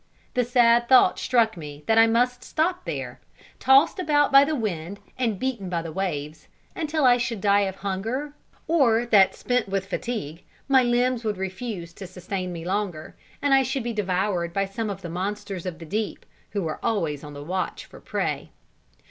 The 0.33 0.43
sad 0.43 0.89
thought 0.89 1.19
struck 1.19 1.55
me 1.55 1.83
that 1.85 1.99
I 1.99 2.07
must 2.07 2.43
stop 2.43 2.85
there, 2.85 3.19
tossed 3.59 3.99
about 3.99 4.31
by 4.31 4.43
the 4.43 4.55
wind 4.55 4.97
and 5.15 5.37
beaten 5.37 5.69
by 5.69 5.83
the 5.83 5.91
waves, 5.91 6.47
until 6.75 7.05
I 7.05 7.17
should 7.17 7.39
die 7.39 7.67
of 7.69 7.75
hunger, 7.75 8.33
or 8.67 9.05
that, 9.05 9.35
spent 9.35 9.69
with 9.69 9.85
fatigue, 9.85 10.41
my 10.67 10.81
limbs 10.81 11.23
would 11.23 11.37
refuse 11.37 11.93
to 11.93 12.07
sustain 12.07 12.51
me 12.51 12.65
longer, 12.65 13.15
and 13.43 13.53
I 13.53 13.61
should 13.61 13.83
be 13.83 13.93
devoured 13.93 14.53
by 14.53 14.65
some 14.65 14.89
of 14.89 15.03
the 15.03 15.07
monsters 15.09 15.67
of 15.67 15.77
the 15.77 15.85
deep, 15.85 16.25
who 16.49 16.67
are 16.67 16.79
always 16.81 17.23
on 17.23 17.33
the 17.35 17.43
watch 17.43 17.85
for 17.85 18.01
prey. 18.01 18.49